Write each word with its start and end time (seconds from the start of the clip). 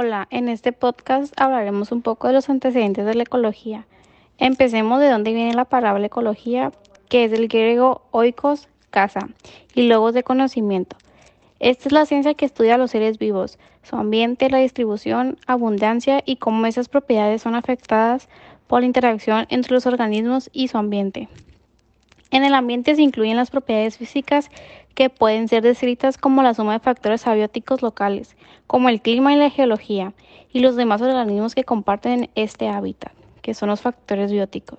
Hola, 0.00 0.28
en 0.30 0.48
este 0.48 0.70
podcast 0.70 1.34
hablaremos 1.36 1.90
un 1.90 2.02
poco 2.02 2.28
de 2.28 2.32
los 2.32 2.48
antecedentes 2.48 3.04
de 3.04 3.16
la 3.16 3.24
ecología. 3.24 3.84
Empecemos 4.38 5.00
de 5.00 5.10
dónde 5.10 5.32
viene 5.32 5.54
la 5.54 5.64
palabra 5.64 6.06
ecología, 6.06 6.70
que 7.08 7.24
es 7.24 7.32
del 7.32 7.48
griego 7.48 8.02
oikos, 8.12 8.68
casa, 8.90 9.28
y 9.74 9.88
logos 9.88 10.14
de 10.14 10.22
conocimiento. 10.22 10.96
Esta 11.58 11.88
es 11.88 11.92
la 11.92 12.06
ciencia 12.06 12.34
que 12.34 12.44
estudia 12.44 12.78
los 12.78 12.92
seres 12.92 13.18
vivos, 13.18 13.58
su 13.82 13.96
ambiente, 13.96 14.48
la 14.50 14.58
distribución, 14.58 15.36
abundancia 15.48 16.22
y 16.24 16.36
cómo 16.36 16.64
esas 16.66 16.88
propiedades 16.88 17.42
son 17.42 17.56
afectadas 17.56 18.28
por 18.68 18.82
la 18.82 18.86
interacción 18.86 19.46
entre 19.48 19.72
los 19.74 19.84
organismos 19.84 20.48
y 20.52 20.68
su 20.68 20.78
ambiente. 20.78 21.28
En 22.30 22.44
el 22.44 22.54
ambiente 22.54 22.94
se 22.94 23.02
incluyen 23.02 23.36
las 23.36 23.50
propiedades 23.50 23.96
físicas 23.96 24.50
que 24.94 25.08
pueden 25.08 25.48
ser 25.48 25.62
descritas 25.62 26.18
como 26.18 26.42
la 26.42 26.54
suma 26.54 26.74
de 26.74 26.80
factores 26.80 27.26
abióticos 27.26 27.82
locales, 27.82 28.36
como 28.66 28.88
el 28.88 29.00
clima 29.00 29.32
y 29.32 29.36
la 29.36 29.48
geología, 29.48 30.12
y 30.52 30.60
los 30.60 30.76
demás 30.76 31.00
organismos 31.00 31.54
que 31.54 31.64
comparten 31.64 32.30
este 32.34 32.68
hábitat, 32.68 33.12
que 33.40 33.54
son 33.54 33.68
los 33.68 33.80
factores 33.80 34.30
bióticos. 34.30 34.78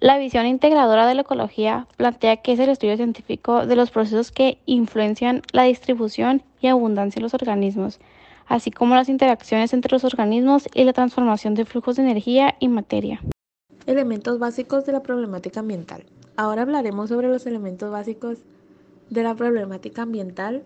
La 0.00 0.18
visión 0.18 0.46
integradora 0.46 1.06
de 1.06 1.14
la 1.14 1.22
ecología 1.22 1.86
plantea 1.96 2.38
que 2.38 2.52
es 2.52 2.58
el 2.58 2.68
estudio 2.68 2.96
científico 2.96 3.64
de 3.64 3.76
los 3.76 3.90
procesos 3.90 4.32
que 4.32 4.58
influencian 4.66 5.42
la 5.52 5.62
distribución 5.62 6.42
y 6.60 6.66
abundancia 6.66 7.20
de 7.20 7.22
los 7.22 7.34
organismos, 7.34 8.00
así 8.46 8.70
como 8.70 8.96
las 8.96 9.08
interacciones 9.08 9.72
entre 9.72 9.92
los 9.92 10.04
organismos 10.04 10.68
y 10.74 10.84
la 10.84 10.92
transformación 10.92 11.54
de 11.54 11.64
flujos 11.64 11.96
de 11.96 12.02
energía 12.02 12.56
y 12.58 12.68
materia. 12.68 13.20
Elementos 13.86 14.38
básicos 14.38 14.84
de 14.84 14.92
la 14.92 15.02
problemática 15.02 15.60
ambiental. 15.60 16.04
Ahora 16.36 16.62
hablaremos 16.62 17.10
sobre 17.10 17.28
los 17.28 17.46
elementos 17.46 17.92
básicos 17.92 18.38
de 19.08 19.22
la 19.22 19.36
problemática 19.36 20.02
ambiental. 20.02 20.64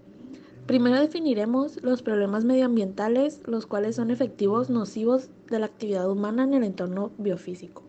Primero 0.66 0.98
definiremos 0.98 1.82
los 1.82 2.02
problemas 2.02 2.44
medioambientales, 2.44 3.42
los 3.46 3.66
cuales 3.66 3.96
son 3.96 4.10
efectivos 4.10 4.70
nocivos 4.70 5.28
de 5.50 5.58
la 5.58 5.66
actividad 5.66 6.10
humana 6.10 6.44
en 6.44 6.54
el 6.54 6.64
entorno 6.64 7.10
biofísico. 7.19 7.83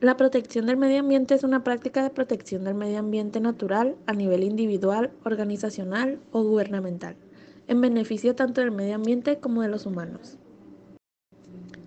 La 0.00 0.16
protección 0.16 0.66
del 0.66 0.76
medio 0.76 1.00
ambiente 1.00 1.34
es 1.34 1.44
una 1.44 1.64
práctica 1.64 2.02
de 2.02 2.10
protección 2.10 2.64
del 2.64 2.74
medio 2.74 2.98
ambiente 2.98 3.40
natural 3.40 3.96
a 4.06 4.12
nivel 4.12 4.44
individual, 4.44 5.10
organizacional 5.24 6.20
o 6.30 6.42
gubernamental, 6.42 7.16
en 7.68 7.80
beneficio 7.80 8.34
tanto 8.34 8.60
del 8.60 8.70
medio 8.70 8.94
ambiente 8.94 9.38
como 9.38 9.62
de 9.62 9.68
los 9.68 9.86
humanos. 9.86 10.38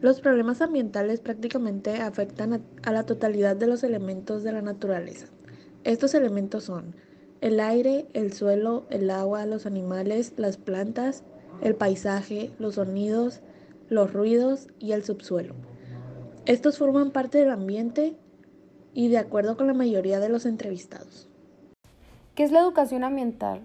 Los 0.01 0.19
problemas 0.19 0.61
ambientales 0.61 1.19
prácticamente 1.19 2.01
afectan 2.01 2.63
a, 2.83 2.91
la 2.91 3.05
totalidad 3.05 3.55
de 3.55 3.67
los 3.67 3.83
elementos 3.83 4.41
de 4.41 4.51
la 4.51 4.63
naturaleza. 4.63 5.27
Estos 5.83 6.15
elementos 6.15 6.63
son 6.63 6.95
el 7.39 7.59
aire, 7.59 8.07
el 8.13 8.33
suelo, 8.33 8.87
el 8.89 9.11
agua, 9.11 9.45
los 9.45 9.67
animales, 9.67 10.33
las 10.37 10.57
plantas, 10.57 11.23
el 11.61 11.75
paisaje, 11.75 12.49
los 12.57 12.75
sonidos, 12.75 13.41
los 13.89 14.11
ruidos 14.11 14.69
y 14.79 14.93
el 14.93 15.03
subsuelo. 15.03 15.53
Estos 16.47 16.79
forman 16.79 17.11
parte 17.11 17.37
del 17.37 17.51
ambiente 17.51 18.15
y 18.95 19.09
de 19.09 19.19
acuerdo 19.19 19.55
con 19.55 19.67
la 19.67 19.75
mayoría 19.75 20.19
de 20.19 20.29
los 20.29 20.47
entrevistados. 20.47 21.29
¿Qué 22.33 22.43
es 22.43 22.51
la 22.51 22.61
educación 22.61 23.03
ambiental? 23.03 23.61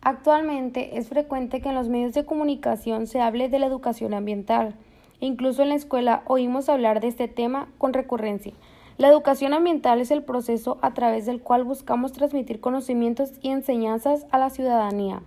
Actualmente 0.00 0.98
es 0.98 1.08
frecuente 1.08 1.60
que 1.60 1.68
en 1.68 1.76
los 1.76 1.88
medios 1.88 2.12
de 2.12 2.24
comunicación 2.24 3.06
se 3.06 3.20
hable 3.20 3.48
de 3.48 3.60
la 3.60 3.66
educación 3.66 4.14
ambiental 4.14 4.74
Incluso 5.24 5.62
en 5.62 5.70
la 5.70 5.74
escuela 5.74 6.22
oímos 6.26 6.68
hablar 6.68 7.00
de 7.00 7.08
este 7.08 7.28
tema 7.28 7.68
con 7.78 7.94
recurrencia. 7.94 8.52
La 8.98 9.08
educación 9.08 9.54
ambiental 9.54 10.02
es 10.02 10.10
el 10.10 10.22
proceso 10.22 10.76
a 10.82 10.92
través 10.92 11.24
del 11.24 11.40
cual 11.40 11.64
buscamos 11.64 12.12
transmitir 12.12 12.60
conocimientos 12.60 13.30
y 13.40 13.48
enseñanzas 13.48 14.26
a 14.30 14.38
la 14.38 14.50
ciudadanía 14.50 15.22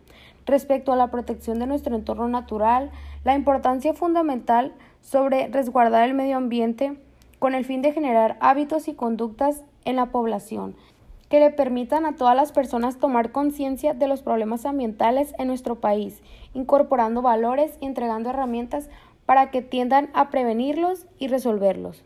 respecto 0.46 0.94
a 0.94 0.98
la 0.98 1.10
protección 1.10 1.58
de 1.58 1.66
nuestro 1.66 1.96
entorno 1.96 2.28
natural, 2.28 2.92
la 3.24 3.34
importancia 3.34 3.96
fundamental 3.96 4.72
sobre 5.02 5.48
resguardar 5.48 6.08
el 6.08 6.14
medio 6.14 6.38
ambiente 6.38 6.96
con 7.40 7.56
el 7.56 7.66
fin 7.66 7.82
de 7.82 7.92
generar 7.92 8.38
hábitos 8.40 8.88
y 8.88 8.94
conductas 8.94 9.64
en 9.84 9.96
la 9.96 10.12
población 10.12 10.76
que 11.30 11.40
le 11.40 11.50
permitan 11.50 12.06
a 12.06 12.16
todas 12.16 12.36
las 12.36 12.52
personas 12.52 13.00
tomar 13.00 13.32
conciencia 13.32 13.94
de 13.94 14.08
los 14.08 14.22
problemas 14.22 14.66
ambientales 14.66 15.34
en 15.38 15.48
nuestro 15.48 15.76
país, 15.76 16.22
incorporando 16.54 17.22
valores 17.22 17.78
y 17.82 17.86
entregando 17.86 18.30
herramientas 18.30 18.90
para 19.28 19.52
que 19.52 19.62
tiendan 19.62 20.10
a 20.14 20.32
prevenirlos 20.32 21.06
y 21.20 21.28
resolverlos. 21.28 22.02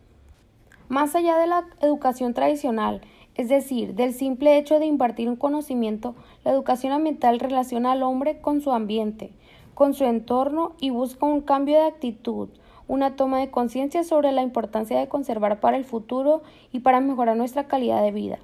Más 0.90 1.16
allá 1.16 1.38
de 1.38 1.48
la 1.48 1.66
educación 1.80 2.34
tradicional, 2.34 3.00
es 3.36 3.48
decir, 3.48 3.94
del 3.94 4.14
simple 4.14 4.58
hecho 4.58 4.80
de 4.80 4.88
impartir 4.88 5.30
un 5.30 5.38
conocimiento, 5.38 6.16
la 6.44 6.52
educación 6.52 6.92
ambiental 6.92 7.40
relaciona 7.40 7.94
al 7.94 8.04
hombre 8.04 8.42
con 8.42 8.60
su 8.60 8.72
ambiente, 8.72 9.32
con 9.74 9.94
su 9.94 10.04
entorno 10.04 10.74
y 10.82 10.90
busca 10.90 11.26
un 11.26 11.42
cambio 11.42 11.78
de 11.78 11.86
actitud, 11.86 12.50
una 12.88 13.16
toma 13.16 13.40
de 13.40 13.52
conciencia 13.52 14.04
sobre 14.04 14.32
la 14.32 14.42
importancia 14.42 15.00
de 15.00 15.08
conservar 15.08 15.60
para 15.62 15.78
el 15.78 15.86
futuro 15.86 16.42
y 16.74 16.80
para 16.80 17.00
mejorar 17.00 17.38
nuestra 17.38 17.68
calidad 17.68 18.02
de 18.02 18.12
vida. 18.12 18.40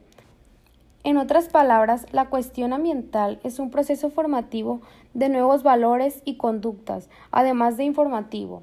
En 1.08 1.16
otras 1.16 1.48
palabras, 1.48 2.06
la 2.12 2.26
cuestión 2.26 2.74
ambiental 2.74 3.40
es 3.46 3.60
un 3.60 3.72
proceso 3.72 4.10
formativo 4.10 4.82
de 5.14 5.30
nuevos 5.30 5.64
valores 5.64 6.22
y 6.26 6.36
conductas, 6.36 7.10
además 7.32 7.78
de 7.78 7.86
informativo. 7.86 8.62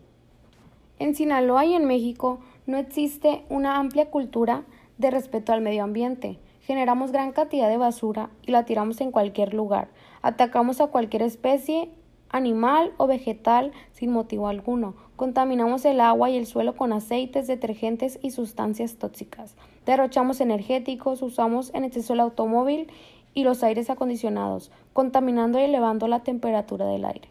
En 0.98 1.14
Sinaloa 1.14 1.64
y 1.64 1.72
en 1.72 1.86
México 1.86 2.40
no 2.66 2.76
existe 2.76 3.46
una 3.48 3.78
amplia 3.78 4.10
cultura 4.10 4.64
de 4.98 5.10
respeto 5.10 5.54
al 5.54 5.62
medio 5.62 5.84
ambiente. 5.84 6.38
Generamos 6.60 7.12
gran 7.12 7.32
cantidad 7.32 7.70
de 7.70 7.78
basura 7.78 8.28
y 8.42 8.52
la 8.52 8.66
tiramos 8.66 9.00
en 9.00 9.10
cualquier 9.10 9.54
lugar. 9.54 9.88
Atacamos 10.20 10.82
a 10.82 10.88
cualquier 10.88 11.22
especie 11.22 11.88
animal 12.28 12.92
o 12.98 13.06
vegetal 13.06 13.72
sin 13.92 14.10
motivo 14.10 14.48
alguno. 14.48 14.96
Contaminamos 15.16 15.86
el 15.86 15.98
agua 15.98 16.28
y 16.28 16.36
el 16.36 16.44
suelo 16.44 16.76
con 16.76 16.92
aceites, 16.92 17.46
detergentes 17.46 18.18
y 18.20 18.32
sustancias 18.32 18.96
tóxicas. 18.96 19.56
Derrochamos 19.86 20.40
energéticos, 20.40 21.22
usamos 21.22 21.72
en 21.74 21.84
exceso 21.84 22.14
el 22.14 22.20
automóvil 22.20 22.88
y 23.34 23.44
los 23.44 23.62
aires 23.62 23.90
acondicionados, 23.90 24.70
contaminando 24.92 25.58
y 25.58 25.64
elevando 25.64 26.08
la 26.08 26.20
temperatura 26.20 26.86
del 26.86 27.04
aire. 27.04 27.28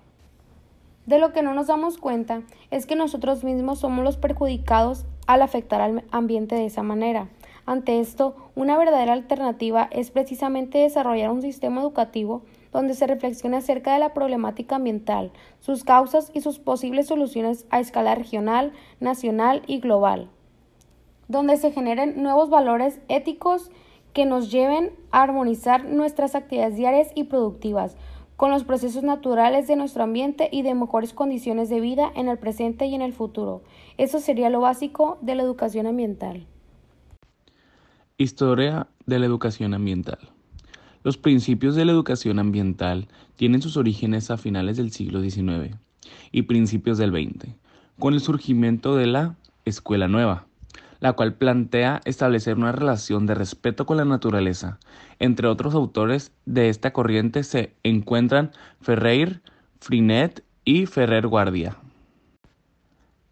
De 1.06 1.20
lo 1.20 1.34
que 1.34 1.42
no 1.42 1.54
nos 1.54 1.68
damos 1.68 1.98
cuenta 1.98 2.44
es 2.72 2.86
que 2.86 2.96
nosotros 2.96 3.44
mismos 3.44 3.80
somos 3.80 4.06
los 4.06 4.18
perjudicados 4.18 5.06
al 5.28 5.42
afectar 5.42 5.82
al 5.82 6.04
ambiente 6.12 6.56
de 6.56 6.66
esa 6.66 6.84
manera. 6.84 7.28
Ante 7.66 8.00
esto, 8.00 8.36
una 8.56 8.78
verdadera 8.78 9.14
alternativa 9.14 9.88
es 9.92 10.12
precisamente 10.12 10.78
desarrollar 10.78 11.32
un 11.32 11.42
sistema 11.42 11.82
educativo 11.82 12.44
donde 12.72 12.94
se 12.94 13.08
reflexione 13.08 13.58
acerca 13.58 13.94
de 13.94 14.00
la 14.00 14.14
problemática 14.14 14.76
ambiental, 14.76 15.32
sus 15.60 15.84
causas 15.84 16.32
y 16.34 16.42
sus 16.42 16.60
posibles 16.60 17.08
soluciones 17.08 17.66
a 17.70 17.80
escala 17.80 18.16
regional, 18.16 18.74
nacional 19.00 19.62
y 19.68 19.80
global, 19.80 20.30
donde 21.28 21.58
se 21.58 21.72
generen 21.72 22.22
nuevos 22.22 22.50
valores 22.50 23.00
éticos 23.08 23.72
que 24.14 24.26
nos 24.26 24.52
lleven 24.52 24.92
a 25.12 25.24
armonizar 25.24 25.86
nuestras 25.86 26.36
actividades 26.36 26.78
diarias 26.78 27.12
y 27.16 27.26
productivas 27.26 27.98
con 28.36 28.52
los 28.52 28.64
procesos 28.64 29.04
naturales 29.04 29.68
de 29.68 29.76
nuestro 29.76 30.04
ambiente 30.04 30.50
y 30.52 30.64
de 30.64 30.74
mejores 30.74 31.14
condiciones 31.14 31.70
de 31.70 31.80
vida 31.80 32.12
en 32.16 32.28
el 32.28 32.38
presente 32.38 32.86
y 32.86 32.96
en 32.96 33.02
el 33.02 33.14
futuro. 33.14 33.64
Eso 33.98 34.20
sería 34.20 34.50
lo 34.50 34.60
básico 34.60 35.18
de 35.22 35.36
la 35.36 35.44
educación 35.44 35.88
ambiental. 35.88 36.46
Historia 38.18 38.88
de 39.06 39.20
la 39.20 39.26
educación 39.26 39.74
ambiental. 39.74 40.20
Los 41.04 41.18
principios 41.18 41.76
de 41.76 41.86
la 41.86 41.92
educación 41.92 42.40
ambiental 42.40 43.08
tienen 43.36 43.62
sus 43.62 43.78
orígenes 43.78 44.32
a 44.32 44.38
finales 44.38 44.78
del 44.78 44.92
siglo 44.92 45.22
XIX 45.22 45.76
y 46.32 46.44
principios 46.44 46.98
del 46.98 47.12
XX, 47.12 47.56
con 48.00 48.14
el 48.14 48.20
surgimiento 48.20 48.96
de 48.96 49.08
la 49.08 49.36
Escuela 49.66 50.08
Nueva, 50.08 50.48
la 51.04 51.12
cual 51.12 51.34
plantea 51.34 52.00
establecer 52.06 52.56
una 52.56 52.72
relación 52.72 53.26
de 53.26 53.36
respeto 53.36 53.86
con 53.86 53.98
la 53.98 54.06
naturaleza. 54.06 54.80
Entre 55.20 55.50
otros 55.50 55.76
autores 55.76 56.32
de 56.46 56.70
esta 56.70 56.94
corriente 56.94 57.44
se 57.44 57.76
encuentran 57.84 58.52
Ferreir, 58.80 59.42
Frinet 59.82 60.46
y 60.64 60.86
Ferrer 60.86 61.28
Guardia. 61.28 61.76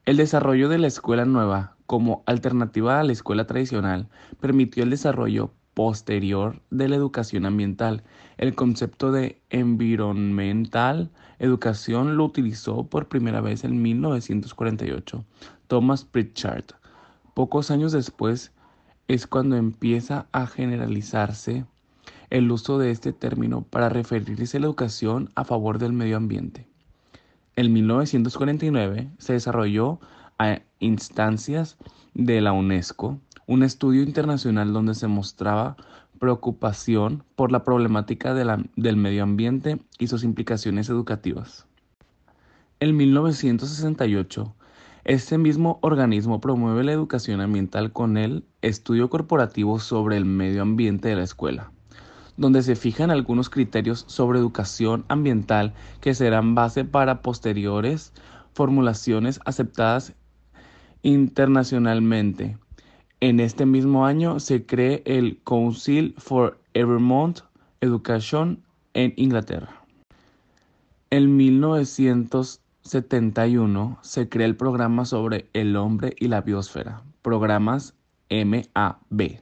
El 0.04 0.18
desarrollo 0.18 0.68
de 0.68 0.80
la 0.80 0.88
escuela 0.88 1.24
nueva 1.24 1.78
como 1.86 2.24
alternativa 2.25 3.00
a 3.00 3.04
la 3.04 3.13
escuela 3.13 3.48
tradicional 3.48 4.10
permitió 4.42 4.84
el 4.84 4.90
desarrollo 4.90 5.54
posterior 5.74 6.62
de 6.72 6.90
la 6.90 6.98
educación 6.98 7.46
ambiental. 7.46 8.04
El 8.38 8.54
concepto 8.54 9.13
de 9.13 9.42
environmental 9.50 11.10
educación 11.40 12.18
lo 12.18 12.25
utilizó 12.25 12.90
por 12.90 13.07
primera 13.07 13.40
vez 13.40 13.63
en 13.63 13.81
1948 13.81 15.24
Thomas 15.68 16.04
Pritchard. 16.04 16.81
Pocos 17.33 17.72
años 17.72 17.92
después 17.92 18.51
es 19.07 19.28
cuando 19.28 19.56
empieza 19.56 20.28
a 20.31 20.48
generalizarse 20.48 21.66
el 22.30 22.51
uso 22.51 22.78
de 22.78 22.92
este 22.92 23.13
término 23.13 23.62
para 23.62 23.89
referirse 23.89 24.57
a 24.57 24.60
la 24.60 24.68
educación 24.68 25.30
a 25.36 25.44
favor 25.44 25.80
del 25.80 25.94
medio 25.94 26.18
ambiente. 26.18 26.68
En 27.56 27.74
1949 27.74 29.10
se 29.18 29.33
desarrolló 29.33 30.00
a 30.39 30.60
instancias 30.80 31.78
de 32.13 32.42
la 32.42 32.54
UNESCO 32.54 33.19
un 33.48 33.63
estudio 33.63 34.01
internacional 34.04 34.74
donde 34.74 34.95
se 34.95 35.07
mostraba 35.07 35.75
preocupación 36.19 37.24
por 37.36 37.51
la 37.51 37.63
problemática 37.63 38.34
del 38.34 38.95
medio 38.98 39.24
ambiente 39.24 39.80
y 39.98 40.07
sus 40.07 40.24
implicaciones 40.24 40.88
educativas. 40.89 41.66
En 42.80 42.95
1968, 42.95 44.56
este 45.03 45.38
mismo 45.38 45.80
organismo 45.81 46.39
promueve 46.39 46.83
la 46.83 46.92
educación 46.92 47.42
ambiental 47.42 47.92
con 47.92 48.18
el 48.18 48.44
estudio 48.62 49.09
corporativo 49.09 49.80
sobre 49.80 50.15
el 50.15 50.25
medio 50.25 50.62
ambiente 50.62 51.09
de 51.09 51.15
la 51.15 51.24
escuela, 51.24 51.71
donde 52.38 52.62
se 52.62 52.75
fijan 52.75 53.09
algunos 53.09 53.50
criterios 53.50 54.06
sobre 54.07 54.38
educación 54.38 55.06
ambiental 55.07 55.74
que 56.01 56.13
serán 56.13 56.53
base 56.53 56.86
para 56.86 57.21
posteriores 57.24 58.13
formulaciones 58.53 59.39
aceptadas 59.45 60.13
internacionalmente. 61.01 62.57
En 63.21 63.39
este 63.39 63.65
mismo 63.65 64.06
año 64.06 64.39
se 64.39 64.65
cree 64.65 65.01
el 65.06 65.39
Council 65.44 66.13
for 66.18 66.59
Evermont 66.74 67.39
Education 67.81 68.62
en 68.94 69.13
Inglaterra. 69.15 69.83
En 71.09 71.38
1971 72.83 74.00
se 74.01 74.28
crea 74.28 74.48
el 74.48 74.56
programa 74.56 75.06
sobre 75.06 75.48
el 75.54 75.75
hombre 75.75 76.16
y 76.19 76.28
la 76.28 76.42
biosfera, 76.42 77.04
programas 77.22 77.94
MAB, 78.31 79.42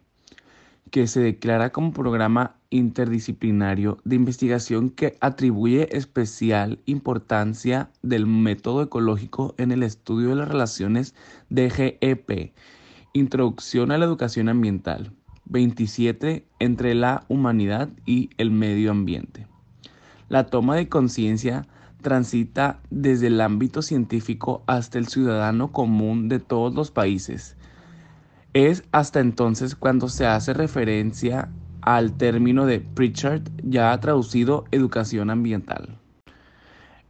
que 0.91 1.07
se 1.07 1.21
declara 1.21 1.71
como 1.71 1.93
programa 1.93 2.57
interdisciplinario 2.69 3.99
de 4.03 4.17
investigación 4.17 4.89
que 4.89 5.17
atribuye 5.21 5.87
especial 5.95 6.79
importancia 6.85 7.89
del 8.01 8.27
método 8.27 8.83
ecológico 8.83 9.55
en 9.57 9.71
el 9.71 9.83
estudio 9.83 10.29
de 10.29 10.35
las 10.35 10.49
relaciones 10.49 11.15
DGEP, 11.49 12.51
Introducción 13.13 13.91
a 13.91 13.97
la 13.97 14.05
Educación 14.05 14.49
Ambiental, 14.49 15.13
27 15.45 16.45
entre 16.59 16.93
la 16.93 17.23
humanidad 17.29 17.89
y 18.05 18.31
el 18.37 18.51
medio 18.51 18.91
ambiente. 18.91 19.47
La 20.27 20.45
toma 20.47 20.75
de 20.75 20.89
conciencia 20.89 21.65
transita 22.01 22.79
desde 22.89 23.27
el 23.27 23.41
ámbito 23.41 23.81
científico 23.81 24.63
hasta 24.67 24.97
el 24.97 25.07
ciudadano 25.07 25.71
común 25.71 26.29
de 26.29 26.39
todos 26.39 26.73
los 26.73 26.91
países. 26.91 27.55
Es 28.53 28.83
hasta 28.91 29.19
entonces 29.19 29.75
cuando 29.75 30.09
se 30.09 30.25
hace 30.25 30.53
referencia 30.53 31.49
al 31.81 32.13
término 32.17 32.65
de 32.65 32.79
Pritchard 32.79 33.43
ya 33.63 33.97
traducido 33.99 34.65
educación 34.71 35.29
ambiental. 35.29 35.99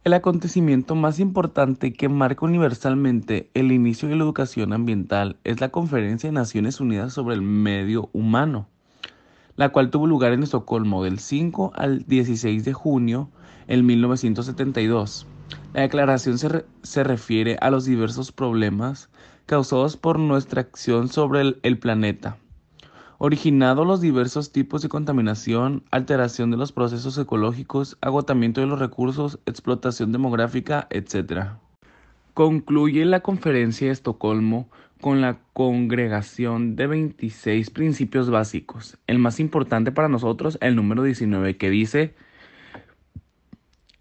El 0.02 0.14
acontecimiento 0.14 0.94
más 0.94 1.20
importante 1.20 1.92
que 1.92 2.08
marca 2.08 2.46
universalmente 2.46 3.50
el 3.52 3.70
inicio 3.70 4.08
de 4.08 4.16
la 4.16 4.24
educación 4.24 4.72
ambiental 4.72 5.36
es 5.44 5.60
la 5.60 5.68
Conferencia 5.68 6.28
de 6.28 6.32
Naciones 6.32 6.80
Unidas 6.80 7.12
sobre 7.12 7.34
el 7.34 7.42
Medio 7.42 8.08
Humano, 8.14 8.66
la 9.60 9.68
cual 9.68 9.90
tuvo 9.90 10.06
lugar 10.06 10.32
en 10.32 10.42
Estocolmo 10.42 11.04
del 11.04 11.18
5 11.18 11.72
al 11.74 12.06
16 12.06 12.64
de 12.64 12.72
junio 12.72 13.28
en 13.68 13.84
1972. 13.84 15.26
La 15.74 15.82
declaración 15.82 16.38
se, 16.38 16.64
se 16.82 17.04
refiere 17.04 17.58
a 17.60 17.68
los 17.68 17.84
diversos 17.84 18.32
problemas 18.32 19.10
causados 19.44 19.98
por 19.98 20.18
nuestra 20.18 20.62
acción 20.62 21.08
sobre 21.08 21.42
el, 21.42 21.60
el 21.62 21.78
planeta 21.78 22.38
originado 23.18 23.84
los 23.84 24.00
diversos 24.00 24.50
tipos 24.50 24.80
de 24.80 24.88
contaminación, 24.88 25.84
alteración 25.90 26.50
de 26.50 26.56
los 26.56 26.72
procesos 26.72 27.18
ecológicos, 27.18 27.98
agotamiento 28.00 28.62
de 28.62 28.66
los 28.66 28.78
recursos, 28.78 29.40
explotación 29.44 30.10
demográfica, 30.10 30.88
etc. 30.88 31.50
Concluye 32.40 33.04
la 33.04 33.20
conferencia 33.20 33.88
de 33.88 33.92
Estocolmo 33.92 34.70
con 35.02 35.20
la 35.20 35.40
congregación 35.52 36.74
de 36.74 36.86
26 36.86 37.68
principios 37.68 38.30
básicos. 38.30 38.96
El 39.06 39.18
más 39.18 39.40
importante 39.40 39.92
para 39.92 40.08
nosotros, 40.08 40.56
el 40.62 40.74
número 40.74 41.02
19, 41.02 41.58
que 41.58 41.68
dice 41.68 42.14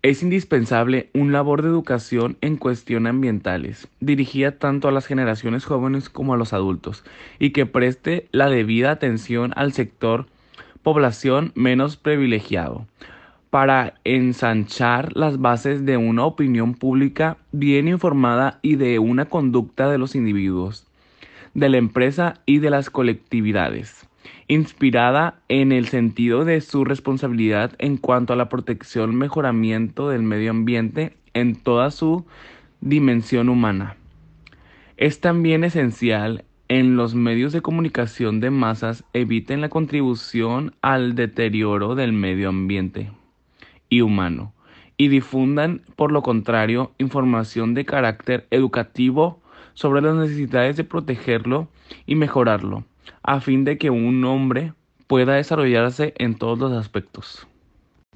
es 0.04 0.24
indispensable 0.24 1.10
un 1.14 1.34
labor 1.34 1.64
de 1.64 1.68
educación 1.68 2.38
en 2.40 2.56
cuestiones 2.56 3.10
ambientales, 3.10 3.90
dirigida 4.00 4.58
tanto 4.58 4.88
a 4.88 4.94
las 4.94 5.06
generaciones 5.06 5.66
jóvenes 5.66 6.10
como 6.10 6.34
a 6.34 6.38
los 6.38 6.54
adultos, 6.54 7.04
y 7.40 7.50
que 7.50 7.66
preste 7.66 8.30
la 8.32 8.50
debida 8.50 8.92
atención 8.92 9.52
al 9.58 9.74
sector 9.74 10.28
población 10.82 11.52
menos 11.56 11.98
privilegiado, 11.98 12.88
para 13.50 13.96
ensanchar 14.04 15.16
las 15.16 15.40
bases 15.40 15.86
de 15.86 15.98
una 15.98 16.26
opinión 16.26 16.76
pública 16.76 17.38
bien 17.52 17.88
informada 17.88 18.60
y 18.62 18.76
de 18.76 19.00
una 19.00 19.26
conducta 19.26 19.90
de 19.90 19.98
los 19.98 20.16
individuos, 20.16 20.88
de 21.54 21.70
la 21.70 21.78
empresa 21.78 22.36
y 22.46 22.60
de 22.60 22.70
las 22.70 22.90
colectividades 22.90 24.10
inspirada 24.48 25.40
en 25.48 25.72
el 25.72 25.88
sentido 25.88 26.44
de 26.44 26.60
su 26.62 26.84
responsabilidad 26.84 27.74
en 27.78 27.98
cuanto 27.98 28.34
a 28.34 28.36
la 28.36 28.50
protección 28.50 29.14
y 29.14 29.16
mejoramiento 29.16 30.10
del 30.10 30.24
medio 30.24 30.50
ambiente 30.50 31.16
en 31.34 31.56
toda 31.56 31.92
su 31.92 32.26
dimensión 32.82 33.48
humana. 33.48 33.96
Es 34.98 35.22
también 35.22 35.64
esencial 35.64 36.46
en 36.68 36.96
los 36.96 37.16
medios 37.16 37.54
de 37.54 37.62
comunicación 37.62 38.40
de 38.40 38.50
masas 38.50 39.04
eviten 39.14 39.62
la 39.62 39.70
contribución 39.70 40.76
al 40.82 41.16
deterioro 41.16 41.96
del 41.96 42.12
medio 42.14 42.50
ambiente 42.50 43.12
y 43.90 44.02
humano 44.02 44.54
y 44.98 45.08
difundan, 45.08 45.82
por 45.96 46.12
lo 46.12 46.22
contrario, 46.22 46.92
información 46.98 47.74
de 47.74 47.86
carácter 47.86 48.48
educativo 48.52 49.42
sobre 49.74 50.02
las 50.02 50.16
necesidades 50.16 50.76
de 50.76 50.84
protegerlo 50.84 51.70
y 52.06 52.16
mejorarlo 52.16 52.84
a 53.24 53.40
fin 53.40 53.64
de 53.64 53.78
que 53.78 53.90
un 53.90 54.24
hombre 54.26 54.74
pueda 55.08 55.36
desarrollarse 55.36 56.14
en 56.18 56.36
todos 56.36 56.60
los 56.60 56.74
aspectos. 56.74 57.48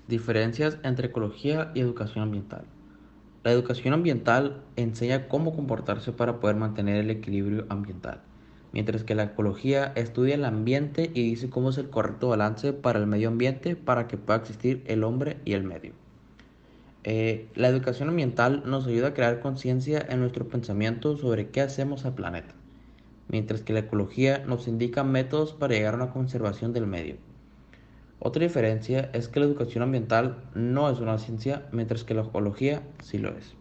Diferencias 0.07 0.77
entre 0.83 1.07
ecología 1.07 1.71
y 1.73 1.79
educación 1.79 2.23
ambiental. 2.23 2.65
La 3.43 3.51
educación 3.51 3.93
ambiental 3.93 4.61
enseña 4.75 5.27
cómo 5.27 5.55
comportarse 5.55 6.11
para 6.11 6.39
poder 6.39 6.55
mantener 6.55 6.97
el 6.97 7.09
equilibrio 7.09 7.65
ambiental, 7.69 8.21
mientras 8.73 9.05
que 9.05 9.15
la 9.15 9.23
ecología 9.23 9.93
estudia 9.95 10.35
el 10.35 10.43
ambiente 10.43 11.09
y 11.13 11.23
dice 11.23 11.49
cómo 11.49 11.69
es 11.69 11.77
el 11.77 11.89
correcto 11.89 12.27
balance 12.27 12.73
para 12.73 12.99
el 12.99 13.07
medio 13.07 13.29
ambiente 13.29 13.77
para 13.77 14.07
que 14.07 14.17
pueda 14.17 14.39
existir 14.39 14.83
el 14.87 15.05
hombre 15.05 15.37
y 15.45 15.53
el 15.53 15.63
medio. 15.63 15.93
Eh, 17.05 17.47
la 17.55 17.69
educación 17.69 18.09
ambiental 18.09 18.63
nos 18.65 18.87
ayuda 18.87 19.09
a 19.09 19.13
crear 19.13 19.39
conciencia 19.39 20.05
en 20.09 20.19
nuestro 20.19 20.49
pensamiento 20.49 21.15
sobre 21.15 21.49
qué 21.49 21.61
hacemos 21.61 22.03
al 22.03 22.15
planeta 22.15 22.53
mientras 23.27 23.61
que 23.61 23.73
la 23.73 23.79
ecología 23.79 24.43
nos 24.45 24.67
indica 24.67 25.03
métodos 25.03 25.53
para 25.53 25.73
llegar 25.73 25.93
a 25.93 25.97
una 25.97 26.13
conservación 26.13 26.73
del 26.73 26.87
medio. 26.87 27.15
Otra 28.19 28.43
diferencia 28.43 29.09
es 29.13 29.27
que 29.27 29.39
la 29.39 29.45
educación 29.45 29.83
ambiental 29.83 30.43
no 30.53 30.89
es 30.89 30.99
una 30.99 31.17
ciencia, 31.17 31.67
mientras 31.71 32.03
que 32.03 32.13
la 32.13 32.21
ecología 32.21 32.83
sí 33.01 33.17
lo 33.17 33.29
es. 33.29 33.55